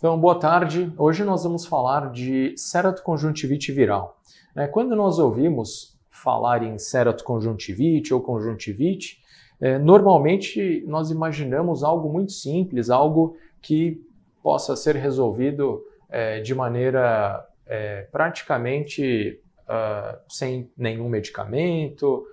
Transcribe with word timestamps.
Então, 0.00 0.18
boa 0.18 0.34
tarde. 0.34 0.90
Hoje 0.96 1.24
nós 1.24 1.44
vamos 1.44 1.66
falar 1.66 2.10
de 2.10 2.54
ceratoconjuntivite 2.56 3.70
viral. 3.70 4.18
É, 4.56 4.66
quando 4.66 4.96
nós 4.96 5.18
ouvimos 5.18 5.94
falar 6.08 6.62
em 6.62 6.78
ceratoconjuntivite 6.78 8.14
ou 8.14 8.22
conjuntivite, 8.22 9.22
é, 9.60 9.78
normalmente 9.78 10.82
nós 10.86 11.10
imaginamos 11.10 11.84
algo 11.84 12.10
muito 12.10 12.32
simples, 12.32 12.88
algo 12.88 13.36
que 13.60 14.02
possa 14.42 14.74
ser 14.74 14.96
resolvido 14.96 15.82
é, 16.08 16.40
de 16.40 16.54
maneira 16.54 17.46
praticamente 18.10 19.38
uh, 19.68 20.18
sem 20.28 20.68
nenhum 20.76 21.08
medicamento, 21.08 22.26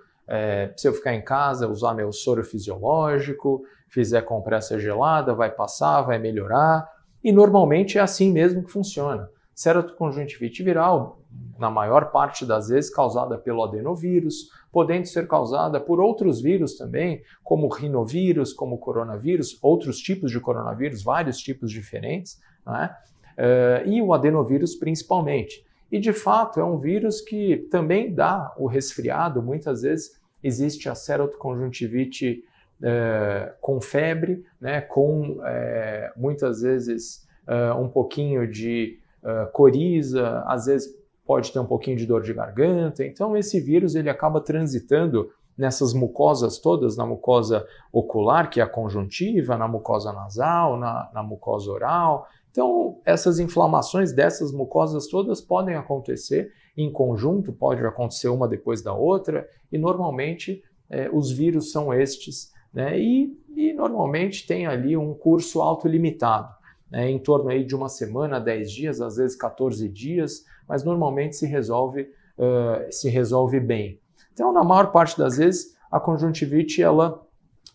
se 0.76 0.88
eu 0.88 0.92
ficar 0.92 1.14
em 1.14 1.22
casa, 1.22 1.68
usar 1.68 1.94
meu 1.94 2.12
soro 2.12 2.42
fisiológico, 2.42 3.62
fizer 3.88 4.22
compressa 4.22 4.80
gelada, 4.80 5.32
vai 5.32 5.48
passar, 5.48 6.02
vai 6.02 6.18
melhorar. 6.18 6.97
E 7.22 7.32
normalmente 7.32 7.98
é 7.98 8.00
assim 8.00 8.32
mesmo 8.32 8.62
que 8.62 8.70
funciona. 8.70 9.28
Ceratoconjuntivite 9.54 10.62
viral, 10.62 11.20
na 11.58 11.68
maior 11.68 12.12
parte 12.12 12.46
das 12.46 12.68
vezes 12.68 12.90
causada 12.90 13.36
pelo 13.36 13.64
adenovírus, 13.64 14.50
podendo 14.70 15.06
ser 15.06 15.26
causada 15.26 15.80
por 15.80 16.00
outros 16.00 16.40
vírus 16.40 16.76
também, 16.76 17.22
como 17.42 17.68
rinovírus, 17.68 18.52
como 18.52 18.78
coronavírus, 18.78 19.58
outros 19.60 19.98
tipos 19.98 20.30
de 20.30 20.38
coronavírus, 20.38 21.02
vários 21.02 21.38
tipos 21.38 21.72
diferentes, 21.72 22.40
né? 22.64 22.94
uh, 23.38 23.88
e 23.88 24.00
o 24.00 24.12
adenovírus 24.12 24.76
principalmente. 24.76 25.64
E 25.90 25.98
de 25.98 26.12
fato 26.12 26.60
é 26.60 26.64
um 26.64 26.78
vírus 26.78 27.20
que 27.20 27.68
também 27.70 28.14
dá 28.14 28.54
o 28.58 28.66
resfriado, 28.66 29.42
muitas 29.42 29.82
vezes 29.82 30.20
existe 30.42 30.88
a 30.88 30.94
ceratoconjuntivite 30.94 32.44
é, 32.82 33.54
com 33.60 33.80
febre, 33.80 34.44
né, 34.60 34.80
com 34.80 35.40
é, 35.44 36.12
muitas 36.16 36.62
vezes 36.62 37.26
é, 37.46 37.72
um 37.72 37.88
pouquinho 37.88 38.50
de 38.50 38.98
é, 39.24 39.46
coriza, 39.46 40.42
às 40.46 40.66
vezes 40.66 40.96
pode 41.26 41.52
ter 41.52 41.58
um 41.58 41.66
pouquinho 41.66 41.96
de 41.96 42.06
dor 42.06 42.22
de 42.22 42.32
garganta. 42.32 43.04
Então 43.04 43.36
esse 43.36 43.60
vírus 43.60 43.94
ele 43.94 44.08
acaba 44.08 44.40
transitando 44.40 45.30
nessas 45.58 45.92
mucosas 45.92 46.58
todas, 46.58 46.96
na 46.96 47.04
mucosa 47.04 47.66
ocular, 47.92 48.48
que 48.48 48.60
é 48.60 48.62
a 48.62 48.68
conjuntiva, 48.68 49.56
na 49.56 49.66
mucosa 49.66 50.12
nasal, 50.12 50.78
na, 50.78 51.10
na 51.12 51.22
mucosa 51.22 51.68
oral. 51.70 52.28
Então, 52.52 53.00
essas 53.04 53.40
inflamações 53.40 54.12
dessas 54.12 54.52
mucosas 54.52 55.08
todas 55.08 55.40
podem 55.40 55.74
acontecer 55.74 56.52
em 56.76 56.90
conjunto, 56.92 57.52
pode 57.52 57.84
acontecer 57.84 58.28
uma 58.28 58.46
depois 58.46 58.82
da 58.82 58.94
outra, 58.94 59.48
e 59.70 59.76
normalmente 59.76 60.62
é, 60.88 61.10
os 61.12 61.30
vírus 61.30 61.72
são 61.72 61.92
estes 61.92 62.52
né? 62.72 62.98
E, 62.98 63.36
e, 63.54 63.72
normalmente 63.72 64.46
tem 64.46 64.66
ali 64.66 64.96
um 64.96 65.14
curso 65.14 65.60
autolimitado, 65.60 66.52
né? 66.90 67.10
em 67.10 67.18
torno 67.18 67.50
aí 67.50 67.64
de 67.64 67.74
uma 67.74 67.88
semana, 67.88 68.40
10 68.40 68.70
dias, 68.70 69.00
às 69.00 69.16
vezes 69.16 69.36
14 69.36 69.88
dias, 69.88 70.44
mas 70.68 70.84
normalmente 70.84 71.36
se 71.36 71.46
resolve, 71.46 72.02
uh, 72.38 72.90
se 72.92 73.08
resolve 73.08 73.58
bem. 73.58 74.00
Então, 74.32 74.52
na 74.52 74.62
maior 74.62 74.92
parte 74.92 75.18
das 75.18 75.38
vezes, 75.38 75.76
a 75.90 75.98
conjuntivite 75.98 76.82
ela 76.82 77.26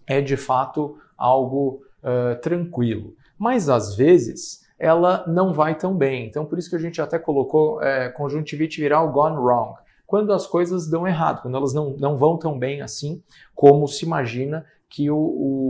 é 0.08 0.22
de 0.22 0.38
fato 0.38 0.98
algo 1.18 1.82
uh, 2.04 2.40
tranquilo, 2.42 3.16
mas 3.38 3.70
às 3.70 3.96
vezes 3.96 4.64
ela 4.78 5.26
não 5.28 5.54
vai 5.54 5.76
tão 5.76 5.96
bem. 5.96 6.28
Então, 6.28 6.46
por 6.46 6.58
isso 6.58 6.70
que 6.70 6.76
a 6.76 6.80
gente 6.80 7.02
até 7.02 7.18
colocou 7.18 7.82
é, 7.82 8.10
conjuntivite 8.10 8.82
viral 8.82 9.12
gone 9.12 9.38
wrong 9.38 9.76
quando 10.06 10.32
as 10.32 10.46
coisas 10.46 10.88
dão 10.88 11.08
errado, 11.08 11.42
quando 11.42 11.58
elas 11.58 11.74
não, 11.74 11.96
não 11.98 12.18
vão 12.18 12.38
tão 12.38 12.60
bem 12.60 12.82
assim 12.82 13.24
como 13.56 13.88
se 13.88 14.06
imagina 14.06 14.66
que 14.94 15.10
o, 15.10 15.18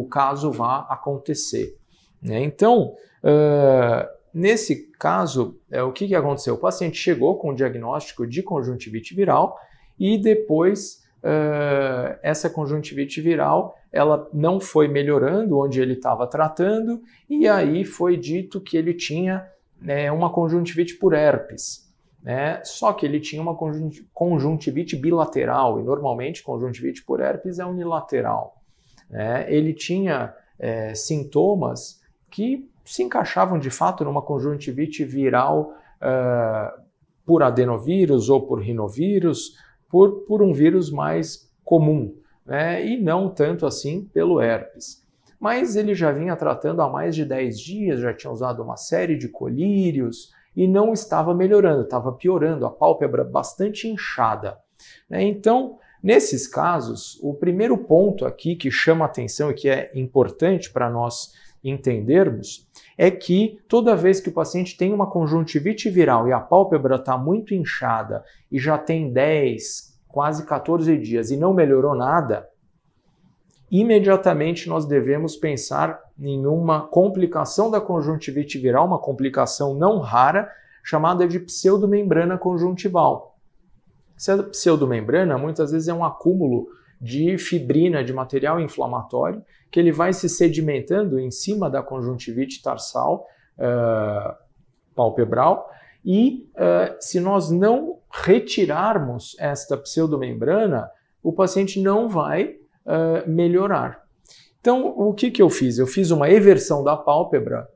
o 0.01 0.07
caso 0.11 0.51
vá 0.51 0.85
acontecer. 0.89 1.77
Né? 2.21 2.43
Então, 2.43 2.93
uh, 3.23 4.05
nesse 4.33 4.91
caso, 4.99 5.57
é, 5.71 5.81
o 5.81 5.93
que, 5.93 6.09
que 6.09 6.15
aconteceu? 6.15 6.55
O 6.55 6.59
paciente 6.59 6.97
chegou 6.97 7.37
com 7.37 7.51
o 7.51 7.55
diagnóstico 7.55 8.27
de 8.27 8.43
conjuntivite 8.43 9.15
viral 9.15 9.57
e 9.97 10.17
depois 10.17 11.05
uh, 11.23 12.19
essa 12.21 12.49
conjuntivite 12.49 13.21
viral 13.21 13.77
ela 13.93 14.29
não 14.33 14.59
foi 14.59 14.89
melhorando 14.89 15.57
onde 15.57 15.79
ele 15.79 15.93
estava 15.93 16.27
tratando 16.27 17.01
e 17.29 17.47
aí 17.47 17.85
foi 17.85 18.17
dito 18.17 18.59
que 18.59 18.75
ele 18.75 18.93
tinha 18.93 19.47
né, 19.79 20.11
uma 20.11 20.33
conjuntivite 20.33 20.95
por 20.95 21.13
herpes. 21.13 21.89
Né? 22.21 22.61
Só 22.65 22.91
que 22.91 23.05
ele 23.05 23.21
tinha 23.21 23.41
uma 23.41 23.55
conjuntivite 24.13 24.97
bilateral 24.97 25.79
e 25.79 25.83
normalmente 25.83 26.43
conjuntivite 26.43 27.05
por 27.05 27.21
herpes 27.21 27.57
é 27.57 27.65
unilateral 27.65 28.62
né, 29.13 29.45
ele 29.47 29.73
tinha 29.73 30.33
é, 30.57 30.95
sintomas 30.95 32.01
que 32.31 32.67
se 32.83 33.03
encaixavam 33.03 33.59
de 33.59 33.69
fato 33.69 34.03
numa 34.03 34.23
conjuntivite 34.23 35.05
viral 35.05 35.71
uh, 36.01 36.81
por 37.23 37.43
adenovírus 37.43 38.27
ou 38.27 38.41
por 38.41 38.59
rinovírus, 38.59 39.55
por, 39.87 40.25
por 40.25 40.41
um 40.41 40.51
vírus 40.51 40.89
mais 40.89 41.49
comum, 41.63 42.13
né, 42.43 42.85
e 42.85 42.99
não 42.99 43.29
tanto 43.29 43.67
assim 43.67 44.03
pelo 44.05 44.41
herpes. 44.41 45.03
Mas 45.39 45.75
ele 45.75 45.93
já 45.93 46.11
vinha 46.11 46.35
tratando 46.35 46.81
há 46.81 46.89
mais 46.89 47.15
de 47.15 47.23
10 47.23 47.59
dias, 47.59 47.99
já 47.99 48.13
tinha 48.13 48.33
usado 48.33 48.63
uma 48.63 48.77
série 48.77 49.15
de 49.15 49.29
colírios 49.29 50.31
e 50.55 50.67
não 50.67 50.91
estava 50.91 51.35
melhorando, 51.35 51.83
estava 51.83 52.11
piorando, 52.11 52.65
a 52.65 52.71
pálpebra 52.71 53.23
bastante 53.23 53.87
inchada. 53.87 54.57
Né. 55.07 55.21
Então, 55.23 55.77
Nesses 56.03 56.49
casos, 56.49 57.17
o 57.23 57.33
primeiro 57.33 57.77
ponto 57.77 58.25
aqui 58.25 58.57
que 58.57 58.69
chama 58.69 59.05
atenção 59.05 59.49
e 59.49 59.53
que 59.53 59.69
é 59.69 59.89
importante 59.95 60.69
para 60.69 60.89
nós 60.89 61.31
entendermos 61.63 62.67
é 62.97 63.09
que 63.09 63.61
toda 63.69 63.95
vez 63.95 64.19
que 64.19 64.27
o 64.27 64.33
paciente 64.33 64.75
tem 64.75 64.91
uma 64.91 65.09
conjuntivite 65.09 65.89
viral 65.89 66.27
e 66.27 66.33
a 66.33 66.41
pálpebra 66.41 66.97
está 66.97 67.17
muito 67.17 67.53
inchada 67.53 68.21
e 68.51 68.59
já 68.59 68.77
tem 68.77 69.13
10, 69.13 69.97
quase 70.09 70.45
14 70.45 70.97
dias 70.97 71.31
e 71.31 71.37
não 71.37 71.53
melhorou 71.53 71.95
nada, 71.95 72.49
imediatamente 73.71 74.67
nós 74.67 74.85
devemos 74.85 75.37
pensar 75.37 76.01
em 76.19 76.45
uma 76.45 76.81
complicação 76.81 77.71
da 77.71 77.79
conjuntivite 77.79 78.57
viral, 78.57 78.85
uma 78.85 78.99
complicação 78.99 79.73
não 79.73 79.99
rara, 79.99 80.51
chamada 80.83 81.25
de 81.25 81.39
pseudomembrana 81.39 82.37
conjuntival. 82.37 83.32
Essa 84.23 84.41
pseudomembrana 84.41 85.37
muitas 85.37 85.71
vezes 85.71 85.89
é 85.89 85.93
um 85.93 86.05
acúmulo 86.05 86.69
de 86.99 87.37
fibrina, 87.37 88.01
de 88.01 88.13
material 88.13 88.57
inflamatório, 88.61 89.43
que 89.69 89.77
ele 89.77 89.91
vai 89.91 90.13
se 90.13 90.29
sedimentando 90.29 91.19
em 91.19 91.29
cima 91.29 91.69
da 91.69 91.83
conjuntivite 91.83 92.61
tarsal 92.61 93.27
uh, 93.57 94.33
palpebral 94.95 95.69
e 96.05 96.49
uh, 96.55 96.95
se 97.01 97.19
nós 97.19 97.51
não 97.51 97.99
retirarmos 98.09 99.35
esta 99.39 99.75
pseudomembrana, 99.75 100.89
o 101.21 101.33
paciente 101.33 101.81
não 101.81 102.07
vai 102.07 102.55
uh, 102.85 103.29
melhorar. 103.29 104.03
Então, 104.61 104.87
o 104.97 105.13
que, 105.13 105.31
que 105.31 105.41
eu 105.41 105.49
fiz? 105.49 105.77
Eu 105.77 105.87
fiz 105.87 106.11
uma 106.11 106.29
eversão 106.29 106.81
da 106.81 106.95
pálpebra 106.95 107.67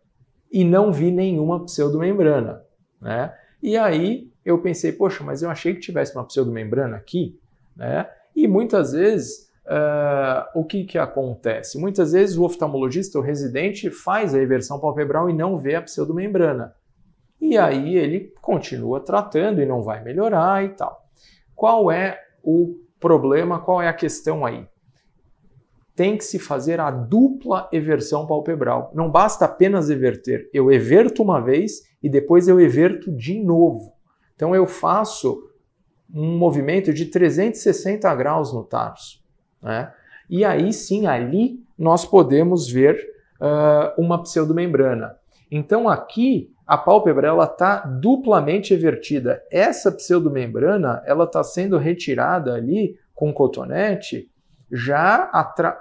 e 0.50 0.64
não 0.64 0.94
vi 0.94 1.12
nenhuma 1.12 1.66
pseudomembrana. 1.66 2.62
Né? 3.02 3.34
E 3.62 3.76
aí 3.76 4.32
eu 4.48 4.58
pensei, 4.60 4.94
poxa, 4.94 5.26
mas 5.26 5.44
eu 5.44 5.50
achei 5.50 5.74
que 5.74 5.82
tivesse 5.82 6.16
uma 6.16 6.24
pseudomembrana 6.24 6.96
aqui, 6.96 7.38
né? 7.76 8.10
E 8.34 8.48
muitas 8.48 8.94
vezes, 8.94 9.50
uh, 9.66 10.48
o 10.56 10.64
que, 10.64 10.86
que 10.86 10.98
acontece? 10.98 11.78
Muitas 11.78 12.14
vezes 12.14 12.38
o 12.38 12.46
oftalmologista, 12.46 13.20
o 13.20 13.22
residente, 13.22 13.90
faz 13.90 14.34
a 14.34 14.40
eversão 14.40 14.80
palpebral 14.80 15.30
e 15.30 15.34
não 15.34 15.58
vê 15.58 15.76
a 15.76 15.82
pseudomembrana. 15.82 16.74
E 17.42 17.58
aí 17.58 17.98
ele 17.98 18.34
continua 18.42 19.02
tratando 19.02 19.62
e 19.62 19.66
não 19.66 19.82
vai 19.82 20.02
melhorar 20.02 20.64
e 20.64 20.70
tal. 20.70 21.06
Qual 21.54 21.92
é 21.92 22.18
o 22.42 22.80
problema, 23.02 23.60
qual 23.60 23.82
é 23.82 23.90
a 23.90 23.94
questão 23.94 24.46
aí? 24.46 24.66
Tem 25.94 26.16
que 26.16 26.24
se 26.24 26.40
fazer 26.40 26.80
a 26.80 26.90
dupla 26.90 27.68
eversão 27.74 28.26
palpebral. 28.26 28.92
Não 28.96 29.12
basta 29.12 29.44
apenas 29.44 29.90
everter. 29.90 30.50
Eu 30.54 30.72
everto 30.72 31.22
uma 31.22 31.42
vez 31.42 31.82
e 32.02 32.08
depois 32.08 32.48
eu 32.48 32.62
everto 32.62 33.12
de 33.12 33.44
novo. 33.44 33.97
Então 34.38 34.56
eu 34.56 34.68
faço 34.68 35.50
um 36.14 36.38
movimento 36.38 36.94
de 36.94 37.06
360 37.06 38.14
graus 38.16 38.54
no 38.54 38.64
tarso. 38.64 39.20
Né? 39.62 39.92
E 40.30 40.46
aí 40.46 40.72
sim, 40.72 41.08
ali 41.08 41.60
nós 41.78 42.06
podemos 42.06 42.70
ver 42.70 42.96
uh, 43.42 44.00
uma 44.02 44.22
pseudomembrana. 44.22 45.18
Então 45.52 45.90
aqui 45.90 46.54
a 46.68 46.78
pálpebra 46.78 47.28
ela 47.28 47.46
está 47.46 47.80
duplamente 47.80 48.74
evertida. 48.74 49.44
Essa 49.52 49.92
pseudomembrana 49.92 51.02
ela 51.06 51.24
está 51.24 51.44
sendo 51.44 51.78
retirada 51.78 52.54
ali 52.54 52.96
com 53.16 53.34
cotonete 53.34 54.30
já 54.72 55.30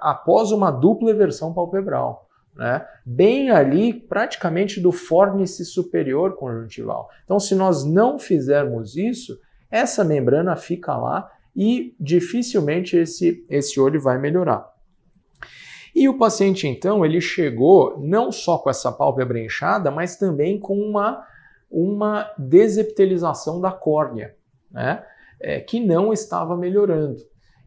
após 0.01 0.51
uma 0.51 0.71
dupla 0.71 1.11
eversão 1.11 1.53
palpebral 1.53 2.26
né? 2.57 2.87
bem 3.05 3.51
ali, 3.51 3.93
praticamente 3.93 4.81
do 4.81 4.91
fórnice 4.91 5.65
superior 5.65 6.35
conjuntival. 6.37 7.09
Então, 7.25 7.39
se 7.39 7.55
nós 7.55 7.85
não 7.85 8.19
fizermos 8.19 8.97
isso, 8.97 9.39
essa 9.71 10.03
membrana 10.03 10.57
fica 10.57 10.97
lá 10.97 11.31
e 11.55 11.95
dificilmente 12.01 12.97
esse, 12.97 13.45
esse 13.49 13.79
olho 13.79 14.01
vai 14.01 14.19
melhorar. 14.19 14.75
E 15.95 16.09
o 16.09 16.19
paciente, 16.19 16.67
então, 16.67 17.05
ele 17.05 17.21
chegou 17.21 17.99
não 17.99 18.31
só 18.31 18.59
com 18.59 18.69
essa 18.69 18.93
pálpebra 18.93 19.41
inchada, 19.41 19.91
mas 19.91 20.17
também 20.17 20.59
com 20.61 20.79
uma, 20.79 21.27
uma 21.71 22.31
desepitelização 22.37 23.61
da 23.61 23.73
córnea, 23.73 24.35
né? 24.71 25.05
É, 25.39 25.61
que 25.61 25.81
não 25.81 26.13
estava 26.13 26.57
melhorando. 26.57 27.17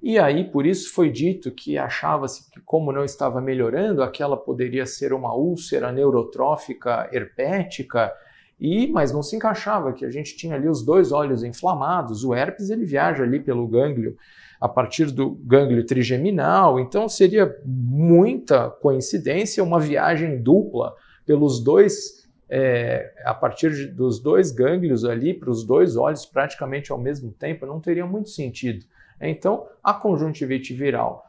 E 0.01 0.18
aí, 0.18 0.46
por 0.46 0.66
isso 0.66 0.94
foi 0.94 1.10
dito 1.10 1.51
que 1.51 1.78
achava-se 1.78 2.50
que, 2.50 2.62
como 2.62 2.92
não 2.92 3.04
estava 3.04 3.42
melhorando, 3.42 4.01
aquela 4.01 4.38
poderia 4.38 4.86
ser 4.86 5.12
uma 5.12 5.36
úlcera 5.36 5.92
neurotrófica 5.92 7.10
herpética, 7.12 8.13
e 8.60 8.88
mas 8.88 9.12
não 9.12 9.22
se 9.22 9.36
encaixava, 9.36 9.92
que 9.92 10.06
a 10.06 10.12
gente 10.12 10.38
tinha 10.38 10.56
ali 10.56 10.69
os 10.69 10.84
dois 10.84 11.12
olhos 11.12 11.44
inflamados, 11.44 12.24
o 12.24 12.34
herpes 12.34 12.69
ele 12.69 12.86
viaja 12.86 13.24
ali 13.24 13.40
pelo 13.40 13.68
gânglio, 13.68 14.18
a 14.60 14.68
partir 14.68 15.12
do 15.12 15.31
gânglio 15.31 15.86
trigeminal, 15.86 16.80
então 16.80 17.07
seria 17.07 17.57
muita 17.66 18.69
coincidência 18.69 19.63
uma 19.63 19.80
viagem 19.80 20.42
dupla 20.42 20.94
pelos 21.25 21.63
dois, 21.63 22.28
é, 22.50 23.13
a 23.24 23.34
partir 23.34 23.74
de, 23.74 23.88
dos 23.88 24.19
dois 24.19 24.52
gânglios 24.52 25.06
ali 25.06 25.34
para 25.34 25.50
os 25.50 25.63
dois 25.63 25.95
olhos 25.95 26.25
praticamente 26.25 26.92
ao 26.92 26.98
mesmo 26.98 27.31
tempo, 27.31 27.66
não 27.66 27.80
teria 27.80 28.06
muito 28.06 28.30
sentido. 28.30 28.86
Então, 29.21 29.68
a 29.83 29.94
conjuntivite 29.94 30.74
viral 30.74 31.25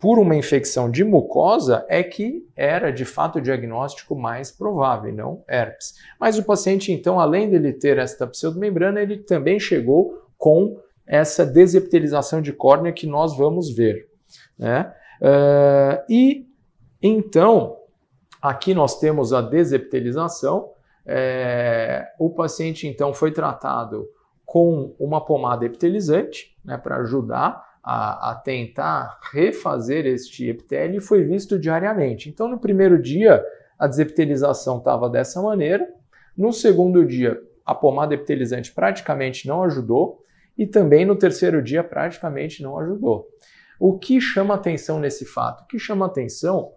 por 0.00 0.18
uma 0.18 0.34
infecção 0.34 0.90
de 0.90 1.04
mucosa 1.04 1.84
é 1.86 2.02
que 2.02 2.48
era 2.56 2.90
de 2.90 3.04
fato 3.04 3.38
o 3.38 3.42
diagnóstico 3.42 4.16
mais 4.16 4.50
provável, 4.50 5.12
não 5.12 5.44
herpes. 5.46 5.96
Mas 6.18 6.38
o 6.38 6.42
paciente, 6.42 6.90
então, 6.90 7.20
além 7.20 7.50
dele 7.50 7.74
ter 7.74 7.98
esta 7.98 8.26
pseudomembrana, 8.26 9.02
ele 9.02 9.18
também 9.18 9.60
chegou 9.60 10.26
com 10.38 10.80
essa 11.06 11.44
desepitelização 11.44 12.40
de 12.40 12.50
córnea 12.50 12.92
que 12.92 13.06
nós 13.06 13.36
vamos 13.36 13.70
ver. 13.70 14.08
Né? 14.58 14.90
Uh, 15.20 16.02
e 16.08 16.46
então, 17.02 17.76
aqui 18.40 18.72
nós 18.72 18.98
temos 18.98 19.34
a 19.34 19.42
desepitelização. 19.42 20.70
É, 21.04 22.06
o 22.18 22.30
paciente 22.30 22.86
então 22.86 23.12
foi 23.12 23.32
tratado 23.32 24.06
com 24.50 24.96
uma 24.98 25.24
pomada 25.24 25.64
epitelizante 25.64 26.58
né, 26.64 26.76
para 26.76 26.96
ajudar 26.96 27.64
a, 27.84 28.32
a, 28.32 28.34
tentar 28.34 29.20
refazer 29.32 30.06
este 30.06 30.48
epitélio 30.48 30.98
e 30.98 31.00
foi 31.00 31.22
visto 31.22 31.56
diariamente. 31.56 32.28
Então, 32.28 32.48
no 32.48 32.58
primeiro 32.58 33.00
dia, 33.00 33.44
a 33.78 33.86
desepitelização 33.86 34.78
estava 34.78 35.08
dessa 35.08 35.40
maneira. 35.40 35.88
No 36.36 36.52
segundo 36.52 37.06
dia, 37.06 37.40
a 37.64 37.76
pomada 37.76 38.12
epitelizante 38.12 38.72
praticamente 38.74 39.46
não 39.46 39.62
ajudou. 39.62 40.20
E 40.58 40.66
também 40.66 41.06
no 41.06 41.14
terceiro 41.14 41.62
dia, 41.62 41.84
praticamente 41.84 42.60
não 42.60 42.76
ajudou. 42.80 43.28
O 43.78 44.00
que 44.00 44.20
chama 44.20 44.54
atenção 44.54 44.98
nesse 44.98 45.24
fato? 45.24 45.62
O 45.62 45.66
que 45.68 45.78
chama 45.78 46.06
atenção 46.06 46.72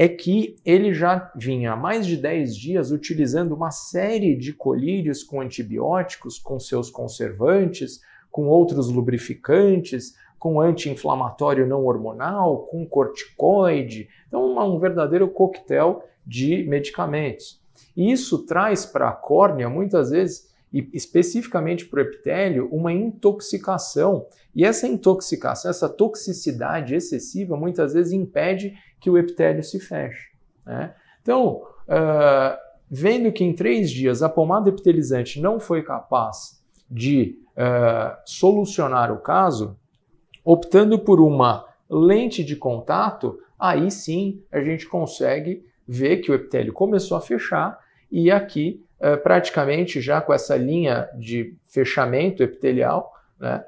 é 0.00 0.06
que 0.06 0.54
ele 0.64 0.94
já 0.94 1.28
vinha 1.34 1.72
há 1.72 1.76
mais 1.76 2.06
de 2.06 2.16
10 2.16 2.56
dias 2.56 2.92
utilizando 2.92 3.50
uma 3.50 3.72
série 3.72 4.36
de 4.36 4.52
colírios 4.52 5.24
com 5.24 5.40
antibióticos, 5.40 6.38
com 6.38 6.60
seus 6.60 6.88
conservantes, 6.88 8.00
com 8.30 8.46
outros 8.46 8.88
lubrificantes, 8.88 10.14
com 10.38 10.60
anti-inflamatório 10.60 11.66
não 11.66 11.84
hormonal, 11.84 12.68
com 12.70 12.86
corticoide. 12.86 14.08
Então, 14.28 14.56
um 14.72 14.78
verdadeiro 14.78 15.26
coquetel 15.26 16.04
de 16.24 16.62
medicamentos. 16.62 17.60
E 17.96 18.12
isso 18.12 18.46
traz 18.46 18.86
para 18.86 19.08
a 19.08 19.12
córnea, 19.12 19.68
muitas 19.68 20.10
vezes, 20.10 20.48
e 20.72 20.88
especificamente 20.92 21.86
para 21.86 21.98
o 21.98 22.02
epitélio, 22.02 22.68
uma 22.70 22.92
intoxicação. 22.92 24.26
E 24.54 24.64
essa 24.64 24.86
intoxicação, 24.86 25.70
essa 25.70 25.88
toxicidade 25.88 26.94
excessiva, 26.94 27.56
muitas 27.56 27.94
vezes 27.94 28.12
impede 28.12 28.74
que 29.00 29.10
o 29.10 29.18
epitélio 29.18 29.62
se 29.62 29.78
feche. 29.78 30.30
Né? 30.64 30.94
Então, 31.22 31.62
uh, 31.88 32.56
vendo 32.90 33.32
que 33.32 33.44
em 33.44 33.54
três 33.54 33.90
dias 33.90 34.22
a 34.22 34.28
pomada 34.28 34.68
epitelizante 34.68 35.40
não 35.40 35.60
foi 35.60 35.82
capaz 35.82 36.62
de 36.90 37.38
uh, 37.50 38.16
solucionar 38.24 39.12
o 39.12 39.18
caso, 39.18 39.78
optando 40.44 40.98
por 40.98 41.20
uma 41.20 41.66
lente 41.88 42.42
de 42.42 42.56
contato, 42.56 43.38
aí 43.58 43.90
sim 43.90 44.42
a 44.50 44.60
gente 44.60 44.86
consegue 44.86 45.66
ver 45.86 46.18
que 46.18 46.30
o 46.30 46.34
epitélio 46.34 46.72
começou 46.72 47.16
a 47.16 47.20
fechar 47.20 47.78
e 48.10 48.30
aqui 48.30 48.84
uh, 49.00 49.22
praticamente 49.22 50.00
já 50.00 50.20
com 50.20 50.32
essa 50.32 50.56
linha 50.56 51.08
de 51.14 51.56
fechamento 51.64 52.42
epitelial 52.42 53.12
né, 53.38 53.64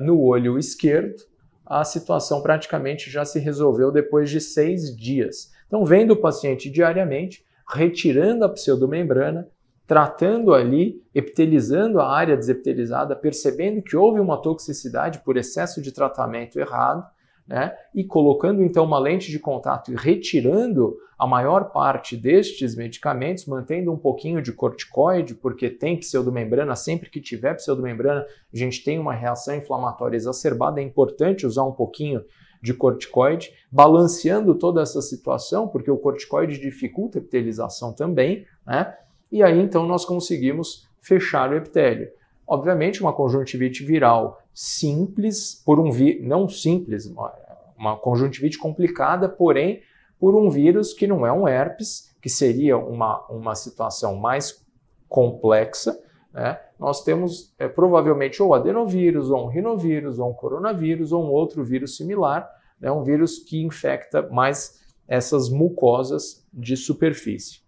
no 0.00 0.20
olho 0.20 0.58
esquerdo, 0.58 1.22
a 1.68 1.84
situação 1.84 2.42
praticamente 2.42 3.10
já 3.10 3.24
se 3.24 3.38
resolveu 3.38 3.92
depois 3.92 4.30
de 4.30 4.40
seis 4.40 4.96
dias. 4.96 5.52
Então, 5.66 5.84
vendo 5.84 6.12
o 6.12 6.20
paciente 6.20 6.70
diariamente, 6.70 7.44
retirando 7.68 8.44
a 8.44 8.48
pseudomembrana, 8.48 9.46
tratando 9.86 10.54
ali, 10.54 11.02
epitelizando 11.14 12.00
a 12.00 12.10
área 12.10 12.36
desepitelizada, 12.36 13.14
percebendo 13.14 13.82
que 13.82 13.96
houve 13.96 14.18
uma 14.18 14.40
toxicidade 14.40 15.20
por 15.20 15.36
excesso 15.36 15.82
de 15.82 15.92
tratamento 15.92 16.58
errado, 16.58 17.04
né? 17.48 17.74
E 17.94 18.04
colocando 18.04 18.62
então 18.62 18.84
uma 18.84 18.98
lente 18.98 19.30
de 19.30 19.38
contato 19.38 19.90
e 19.90 19.96
retirando 19.96 20.96
a 21.18 21.26
maior 21.26 21.72
parte 21.72 22.16
destes 22.16 22.76
medicamentos, 22.76 23.46
mantendo 23.46 23.90
um 23.90 23.96
pouquinho 23.96 24.42
de 24.42 24.52
corticoide, 24.52 25.34
porque 25.34 25.70
tem 25.70 25.96
pseudomembrana, 25.96 26.76
sempre 26.76 27.08
que 27.08 27.20
tiver 27.20 27.54
pseudomembrana, 27.54 28.24
a 28.52 28.56
gente 28.56 28.84
tem 28.84 28.98
uma 28.98 29.14
reação 29.14 29.56
inflamatória 29.56 30.16
exacerbada, 30.16 30.80
é 30.80 30.84
importante 30.84 31.46
usar 31.46 31.64
um 31.64 31.72
pouquinho 31.72 32.22
de 32.62 32.74
corticoide, 32.74 33.52
balanceando 33.70 34.54
toda 34.54 34.82
essa 34.82 35.00
situação, 35.00 35.66
porque 35.66 35.90
o 35.90 35.96
corticoide 35.96 36.60
dificulta 36.60 37.18
a 37.18 37.20
epitelização 37.20 37.92
também, 37.92 38.44
né? 38.66 38.94
E 39.30 39.42
aí 39.42 39.58
então 39.60 39.86
nós 39.86 40.04
conseguimos 40.04 40.86
fechar 41.00 41.50
o 41.50 41.54
epitélio. 41.54 42.10
Obviamente, 42.46 43.02
uma 43.02 43.12
conjuntivite 43.12 43.84
viral 43.84 44.40
simples, 44.60 45.62
por 45.64 45.78
um 45.78 45.88
vírus, 45.92 46.26
não 46.26 46.48
simples, 46.48 47.06
uma, 47.06 47.96
conjuntivite 47.96 48.58
complicada, 48.58 49.28
porém 49.28 49.82
por 50.18 50.34
um 50.34 50.50
vírus 50.50 50.92
que 50.92 51.06
não 51.06 51.24
é 51.24 51.30
um 51.30 51.46
herpes, 51.46 52.12
que 52.20 52.28
seria 52.28 52.76
uma, 52.76 53.24
uma 53.28 53.54
situação 53.54 54.16
mais 54.16 54.66
complexa. 55.08 55.96
Né? 56.34 56.58
Nós 56.76 57.04
temos 57.04 57.54
é, 57.56 57.68
provavelmente 57.68 58.42
ou 58.42 58.52
adenovírus, 58.52 59.30
ou 59.30 59.44
um 59.44 59.46
rinovírus, 59.46 60.18
ou 60.18 60.30
um 60.30 60.34
coronavírus, 60.34 61.12
ou 61.12 61.22
um 61.22 61.30
outro 61.30 61.62
vírus 61.62 61.96
similar, 61.96 62.50
né? 62.80 62.90
um 62.90 63.04
vírus 63.04 63.38
que 63.38 63.62
infecta 63.62 64.28
mais 64.28 64.80
essas 65.06 65.48
mucosas 65.48 66.44
de 66.52 66.76
superfície. 66.76 67.60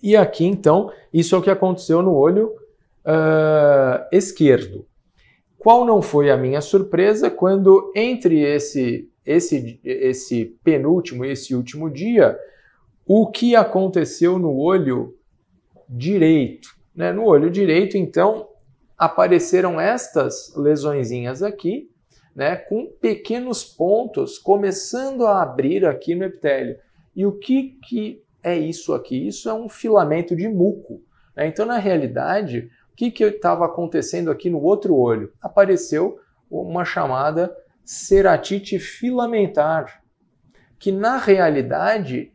E 0.00 0.16
aqui, 0.16 0.46
então, 0.46 0.92
isso 1.12 1.34
é 1.34 1.38
o 1.38 1.42
que 1.42 1.50
aconteceu 1.50 2.00
no 2.00 2.14
olho 2.14 2.54
uh, 3.04 4.06
esquerdo. 4.12 4.86
Qual 5.66 5.84
não 5.84 6.00
foi 6.00 6.30
a 6.30 6.36
minha 6.36 6.60
surpresa 6.60 7.28
quando 7.28 7.92
entre 7.92 8.40
esse 8.40 9.10
esse 9.26 9.80
esse 9.82 10.44
penúltimo 10.62 11.24
esse 11.24 11.56
último 11.56 11.90
dia, 11.90 12.38
o 13.04 13.28
que 13.32 13.56
aconteceu 13.56 14.38
no 14.38 14.56
olho 14.56 15.18
direito, 15.88 16.68
né? 16.94 17.12
No 17.12 17.24
olho 17.24 17.50
direito, 17.50 17.98
então, 17.98 18.48
apareceram 18.96 19.80
estas 19.80 20.54
lesõezinhas 20.56 21.42
aqui, 21.42 21.90
né, 22.32 22.54
com 22.54 22.86
pequenos 23.00 23.64
pontos 23.64 24.38
começando 24.38 25.26
a 25.26 25.42
abrir 25.42 25.84
aqui 25.84 26.14
no 26.14 26.26
epitélio. 26.26 26.78
E 27.12 27.26
o 27.26 27.32
que, 27.32 27.76
que 27.82 28.22
é 28.40 28.56
isso 28.56 28.94
aqui? 28.94 29.26
Isso 29.26 29.48
é 29.48 29.52
um 29.52 29.68
filamento 29.68 30.36
de 30.36 30.46
muco. 30.46 31.02
Né? 31.36 31.48
Então, 31.48 31.66
na 31.66 31.78
realidade, 31.78 32.70
o 32.96 33.12
que 33.12 33.24
estava 33.24 33.66
acontecendo 33.66 34.30
aqui 34.30 34.48
no 34.48 34.62
outro 34.62 34.96
olho? 34.96 35.32
Apareceu 35.40 36.18
uma 36.50 36.84
chamada 36.84 37.54
ceratite 37.84 38.78
filamentar, 38.78 40.02
que 40.78 40.90
na 40.90 41.18
realidade 41.18 42.32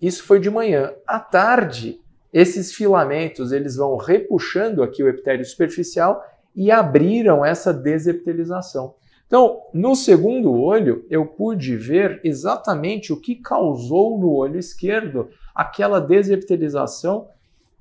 isso 0.00 0.22
foi 0.22 0.38
de 0.38 0.48
manhã. 0.48 0.92
À 1.06 1.18
tarde, 1.18 2.00
esses 2.32 2.72
filamentos 2.72 3.52
eles 3.52 3.76
vão 3.76 3.96
repuxando 3.96 4.82
aqui 4.82 5.02
o 5.02 5.08
epitélio 5.08 5.44
superficial 5.44 6.22
e 6.54 6.70
abriram 6.70 7.44
essa 7.44 7.72
desepitelização. 7.72 8.94
Então, 9.26 9.62
no 9.72 9.96
segundo 9.96 10.52
olho, 10.52 11.04
eu 11.10 11.26
pude 11.26 11.76
ver 11.76 12.20
exatamente 12.22 13.12
o 13.12 13.20
que 13.20 13.36
causou 13.36 14.18
no 14.18 14.30
olho 14.30 14.58
esquerdo 14.58 15.28
aquela 15.54 16.00
desepitelização 16.00 17.28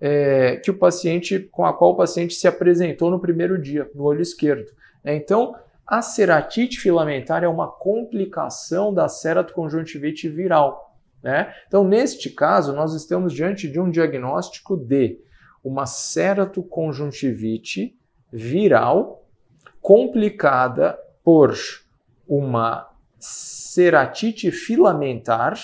é, 0.05 0.57
que 0.57 0.69
o 0.69 0.77
paciente, 0.77 1.39
com 1.39 1.65
a 1.65 1.71
qual 1.71 1.91
o 1.91 1.95
paciente 1.95 2.33
se 2.33 2.45
apresentou 2.45 3.09
no 3.09 3.21
primeiro 3.21 3.57
dia, 3.57 3.89
no 3.95 4.03
olho 4.03 4.21
esquerdo. 4.21 4.69
É, 5.01 5.15
então, 5.15 5.55
a 5.87 6.01
ceratite 6.01 6.77
filamentar 6.77 7.41
é 7.41 7.47
uma 7.47 7.71
complicação 7.71 8.93
da 8.93 9.07
ceratoconjuntivite 9.07 10.27
viral. 10.27 10.93
Né? 11.23 11.55
Então, 11.67 11.85
neste 11.85 12.29
caso, 12.29 12.73
nós 12.73 12.93
estamos 12.93 13.31
diante 13.31 13.69
de 13.69 13.79
um 13.79 13.89
diagnóstico 13.89 14.75
de 14.75 15.21
uma 15.63 15.85
ceratoconjuntivite 15.85 17.97
viral 18.29 19.25
complicada 19.81 20.99
por 21.23 21.55
uma 22.27 22.91
ceratite 23.17 24.51
filamentar 24.51 25.57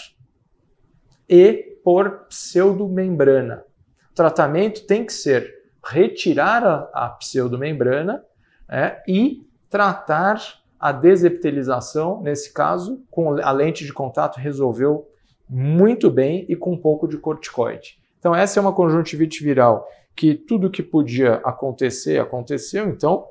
e 1.27 1.77
por 1.84 2.27
pseudomembrana. 2.29 3.67
Tratamento 4.19 4.85
tem 4.85 5.05
que 5.05 5.13
ser 5.13 5.63
retirar 5.81 6.61
a, 6.61 7.05
a 7.05 7.09
pseudomembrana 7.11 8.21
é, 8.67 9.01
e 9.07 9.47
tratar 9.69 10.41
a 10.77 10.91
desepitelização, 10.91 12.21
nesse 12.21 12.53
caso, 12.53 13.01
com 13.09 13.38
a 13.41 13.51
lente 13.53 13.85
de 13.85 13.93
contato 13.93 14.35
resolveu 14.35 15.07
muito 15.47 16.11
bem 16.11 16.45
e 16.49 16.55
com 16.57 16.73
um 16.73 16.77
pouco 16.77 17.07
de 17.07 17.17
corticoide. 17.17 17.97
Então, 18.19 18.35
essa 18.35 18.59
é 18.59 18.61
uma 18.61 18.73
conjuntivite 18.73 19.41
viral 19.41 19.88
que 20.13 20.35
tudo 20.35 20.69
que 20.69 20.83
podia 20.83 21.35
acontecer, 21.35 22.19
aconteceu. 22.19 22.89
Então, 22.89 23.25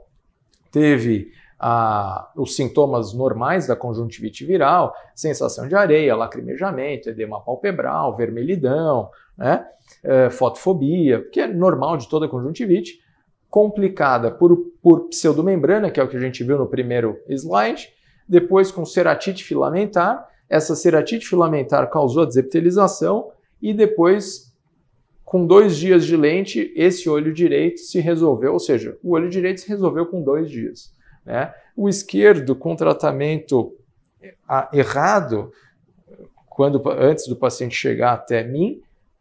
teve 0.72 1.30
ah, 1.60 2.32
os 2.34 2.56
sintomas 2.56 3.12
normais 3.12 3.66
da 3.66 3.76
conjuntivite 3.76 4.42
viral, 4.42 4.94
sensação 5.14 5.68
de 5.68 5.74
areia, 5.74 6.16
lacrimejamento, 6.16 7.10
edema 7.10 7.42
palpebral, 7.42 8.16
vermelhidão, 8.16 9.10
né? 9.38 9.64
É, 10.02 10.28
fotofobia, 10.28 11.26
que 11.30 11.40
é 11.40 11.46
normal 11.46 11.96
de 11.96 12.08
toda 12.08 12.28
conjuntivite, 12.28 13.00
complicada 13.48 14.30
por, 14.30 14.56
por 14.82 15.08
pseudomembrana, 15.08 15.90
que 15.90 15.98
é 15.98 16.02
o 16.02 16.08
que 16.08 16.16
a 16.16 16.20
gente 16.20 16.44
viu 16.44 16.58
no 16.58 16.66
primeiro 16.66 17.18
slide, 17.28 17.88
depois 18.28 18.70
com 18.70 18.84
ceratite 18.84 19.42
filamentar, 19.42 20.28
essa 20.48 20.74
ceratite 20.74 21.26
filamentar 21.26 21.88
causou 21.90 22.22
a 22.22 22.26
desepitelização 22.26 23.30
e 23.60 23.72
depois, 23.72 24.52
com 25.24 25.46
dois 25.46 25.76
dias 25.76 26.04
de 26.04 26.16
lente, 26.16 26.72
esse 26.76 27.08
olho 27.08 27.32
direito 27.32 27.80
se 27.80 28.00
resolveu, 28.00 28.52
ou 28.52 28.58
seja, 28.58 28.98
o 29.02 29.12
olho 29.12 29.30
direito 29.30 29.60
se 29.60 29.68
resolveu 29.68 30.06
com 30.06 30.22
dois 30.22 30.50
dias. 30.50 30.92
Né? 31.24 31.52
O 31.76 31.88
esquerdo, 31.88 32.54
com 32.54 32.76
tratamento 32.76 33.74
errado, 34.72 35.52
quando 36.48 36.82
antes 36.90 37.26
do 37.28 37.36
paciente 37.36 37.74
chegar 37.74 38.14
até 38.14 38.42
mim, 38.42 38.80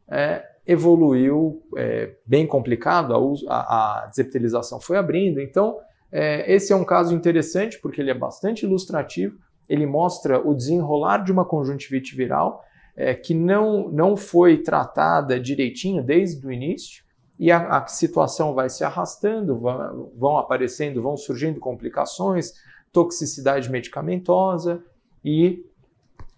é, 0.10 0.46
evoluiu 0.66 1.64
é, 1.76 2.12
bem 2.26 2.46
complicado, 2.46 3.14
a, 3.48 4.04
a, 4.04 4.06
desepitelização 4.08 4.80
foi 4.80 4.98
abrindo. 4.98 5.40
Então, 5.40 5.78
é, 6.12 6.52
esse 6.54 6.72
é 6.72 6.76
um 6.76 6.86
caso 6.86 7.14
interessante 7.14 7.80
porque 7.80 8.02
ele 8.02 8.12
é 8.12 8.14
bastante 8.14 8.66
ilustrativo 8.66 9.38
ele 9.68 9.86
mostra 9.86 10.40
o 10.40 10.54
desenrolar 10.54 11.24
de 11.24 11.32
uma 11.32 11.46
conjuntivite 11.46 12.16
viral 12.16 12.64
é, 12.96 13.14
que 13.14 13.34
não, 13.34 13.90
não 13.90 14.16
foi 14.16 14.58
tratada 14.58 15.40
direitinho 15.40 16.04
desde 16.04 16.46
o 16.46 16.52
início 16.52 17.04
e 17.38 17.52
a, 17.52 17.78
a 17.78 17.88
situação 17.88 18.56
vai 18.56 18.70
se 18.70 18.84
arrastando, 18.84 19.60
vão, 19.60 20.12
vão 20.16 20.38
aparecendo, 20.38 21.02
vão 21.02 21.16
surgindo 21.16 21.60
complicações, 21.60 22.54
toxicidade 22.92 23.70
medicamentosa 23.70 24.84
e 25.24 25.66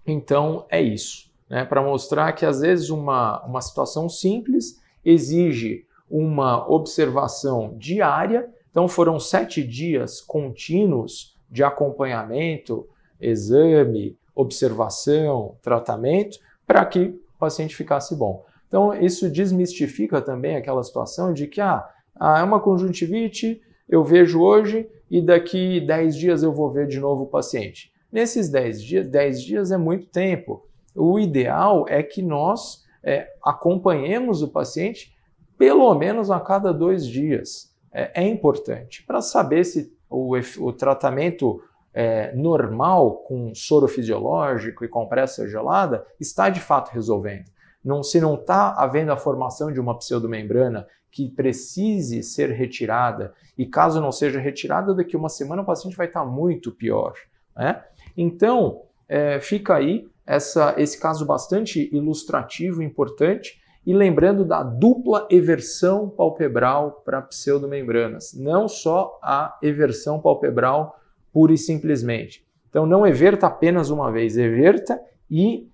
então 0.05 0.65
é 0.69 0.81
isso, 0.81 1.28
né, 1.49 1.65
para 1.65 1.81
mostrar 1.81 2.33
que 2.33 2.45
às 2.45 2.61
vezes 2.61 2.89
uma, 2.89 3.43
uma 3.45 3.61
situação 3.61 4.07
simples 4.07 4.79
exige 5.03 5.85
uma 6.09 6.69
observação 6.69 7.75
diária. 7.77 8.49
Então 8.69 8.87
foram 8.87 9.19
sete 9.19 9.63
dias 9.63 10.21
contínuos 10.21 11.37
de 11.49 11.63
acompanhamento 11.63 12.87
exame, 13.19 14.17
observação, 14.33 15.57
tratamento, 15.61 16.39
para 16.65 16.85
que 16.85 16.99
o 17.35 17.39
paciente 17.39 17.75
ficasse 17.75 18.15
bom. 18.15 18.45
Então, 18.67 18.93
isso 18.93 19.29
desmistifica 19.29 20.21
também 20.21 20.55
aquela 20.55 20.83
situação 20.83 21.33
de 21.33 21.47
que 21.47 21.59
ah, 21.59 21.87
ah, 22.15 22.39
é 22.39 22.43
uma 22.43 22.59
conjuntivite, 22.59 23.61
eu 23.87 24.03
vejo 24.03 24.39
hoje 24.39 24.87
e 25.09 25.21
daqui 25.21 25.81
10 25.81 26.15
dias 26.15 26.43
eu 26.43 26.53
vou 26.53 26.71
ver 26.71 26.87
de 26.87 26.99
novo 26.99 27.23
o 27.23 27.27
paciente. 27.27 27.91
Nesses 28.11 28.49
10 28.49 28.83
dias, 28.83 29.07
10 29.07 29.41
dias 29.41 29.71
é 29.71 29.77
muito 29.77 30.07
tempo. 30.07 30.68
O 30.99 31.19
ideal 31.19 31.85
é 31.87 32.03
que 32.03 32.21
nós 32.21 32.83
é, 33.03 33.31
acompanhemos 33.43 34.41
o 34.41 34.49
paciente 34.49 35.15
pelo 35.57 35.93
menos 35.93 36.29
a 36.29 36.39
cada 36.39 36.73
dois 36.73 37.05
dias. 37.05 37.73
É, 37.91 38.23
é 38.23 38.27
importante 38.27 39.03
para 39.05 39.21
saber 39.21 39.63
se 39.63 39.93
o, 40.09 40.35
o 40.59 40.73
tratamento 40.73 41.61
é, 41.93 42.33
normal, 42.35 43.17
com 43.27 43.53
soro 43.55 43.87
fisiológico 43.87 44.83
e 44.83 44.87
compressa 44.87 45.47
gelada, 45.47 46.05
está 46.19 46.49
de 46.49 46.59
fato 46.59 46.91
resolvendo. 46.91 47.45
Não, 47.83 48.03
se 48.03 48.19
não 48.19 48.35
está 48.35 48.73
havendo 48.73 49.11
a 49.11 49.17
formação 49.17 49.71
de 49.71 49.79
uma 49.79 49.97
pseudomembrana 49.97 50.87
que 51.11 51.29
precise 51.29 52.21
ser 52.21 52.51
retirada, 52.51 53.33
e 53.57 53.65
caso 53.65 53.99
não 53.99 54.11
seja 54.11 54.39
retirada, 54.39 54.93
daqui 54.93 55.17
uma 55.17 55.29
semana 55.29 55.61
o 55.61 55.65
paciente 55.65 55.97
vai 55.97 56.07
estar 56.07 56.23
muito 56.25 56.71
pior. 56.71 57.13
Né? 57.55 57.83
Então, 58.15 58.83
é, 59.07 59.39
fica 59.39 59.75
aí 59.75 60.07
essa, 60.29 60.75
esse 60.77 60.99
caso 60.99 61.25
bastante 61.25 61.89
ilustrativo, 61.91 62.83
importante, 62.83 63.59
e 63.83 63.91
lembrando 63.91 64.45
da 64.45 64.61
dupla 64.61 65.27
eversão 65.31 66.07
palpebral 66.07 67.01
para 67.03 67.19
pseudomembranas, 67.23 68.35
não 68.35 68.67
só 68.67 69.17
a 69.23 69.57
eversão 69.63 70.21
palpebral 70.21 70.99
pura 71.33 71.51
e 71.51 71.57
simplesmente. 71.57 72.45
Então 72.69 72.85
não 72.85 73.07
everta 73.07 73.47
apenas 73.47 73.89
uma 73.89 74.11
vez, 74.11 74.37
everta 74.37 75.01
e 75.31 75.67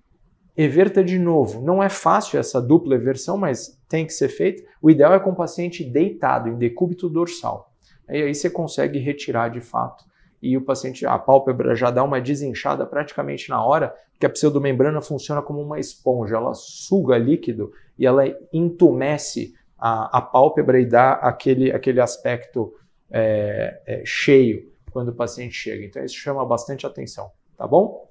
everta 0.56 1.04
de 1.04 1.18
novo. 1.18 1.60
Não 1.60 1.82
é 1.82 1.90
fácil 1.90 2.40
essa 2.40 2.58
dupla 2.58 2.94
eversão, 2.94 3.36
mas 3.36 3.78
tem 3.86 4.06
que 4.06 4.14
ser 4.14 4.28
feita. 4.28 4.62
O 4.80 4.90
ideal 4.90 5.12
é 5.12 5.20
com 5.20 5.32
o 5.32 5.36
paciente 5.36 5.84
deitado, 5.84 6.48
em 6.48 6.56
decúbito 6.56 7.10
dorsal. 7.10 7.70
E 8.08 8.22
aí 8.22 8.34
você 8.34 8.48
consegue 8.48 8.98
retirar 8.98 9.50
de 9.50 9.60
fato. 9.60 10.02
E 10.46 10.56
o 10.56 10.62
paciente, 10.62 11.04
a 11.04 11.18
pálpebra 11.18 11.74
já 11.74 11.90
dá 11.90 12.04
uma 12.04 12.20
desinchada 12.20 12.86
praticamente 12.86 13.50
na 13.50 13.64
hora, 13.64 13.94
porque 14.12 14.26
a 14.26 14.30
pseudomembrana 14.30 15.02
funciona 15.02 15.42
como 15.42 15.60
uma 15.60 15.80
esponja, 15.80 16.36
ela 16.36 16.54
suga 16.54 17.18
líquido 17.18 17.72
e 17.98 18.06
ela 18.06 18.24
entumece 18.52 19.54
a, 19.76 20.18
a 20.18 20.20
pálpebra 20.22 20.80
e 20.80 20.86
dá 20.86 21.12
aquele, 21.14 21.72
aquele 21.72 22.00
aspecto 22.00 22.72
é, 23.10 23.80
é, 23.86 24.02
cheio 24.04 24.70
quando 24.92 25.08
o 25.08 25.14
paciente 25.14 25.54
chega. 25.54 25.84
Então, 25.84 26.04
isso 26.04 26.16
chama 26.16 26.44
bastante 26.46 26.86
atenção, 26.86 27.30
tá 27.56 27.66
bom? 27.66 28.08